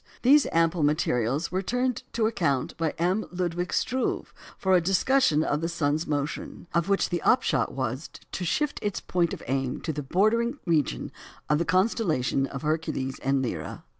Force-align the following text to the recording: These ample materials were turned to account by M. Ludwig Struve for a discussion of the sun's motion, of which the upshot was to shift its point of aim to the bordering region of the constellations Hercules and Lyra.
These 0.23 0.47
ample 0.51 0.81
materials 0.81 1.51
were 1.51 1.61
turned 1.61 2.01
to 2.13 2.25
account 2.25 2.75
by 2.75 2.95
M. 2.97 3.23
Ludwig 3.31 3.71
Struve 3.71 4.33
for 4.57 4.75
a 4.75 4.81
discussion 4.81 5.43
of 5.43 5.61
the 5.61 5.69
sun's 5.69 6.07
motion, 6.07 6.65
of 6.73 6.89
which 6.89 7.09
the 7.09 7.21
upshot 7.21 7.71
was 7.73 8.09
to 8.31 8.43
shift 8.43 8.79
its 8.81 8.99
point 8.99 9.31
of 9.31 9.43
aim 9.45 9.79
to 9.81 9.93
the 9.93 10.01
bordering 10.01 10.57
region 10.65 11.11
of 11.51 11.59
the 11.59 11.65
constellations 11.65 12.47
Hercules 12.49 13.19
and 13.19 13.43
Lyra. 13.43 13.83